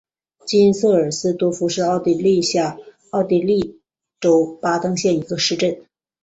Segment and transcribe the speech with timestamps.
[0.47, 2.79] 金瑟尔斯多夫是奥地利下
[3.11, 3.79] 奥地利
[4.19, 5.85] 州巴登县的一个市镇。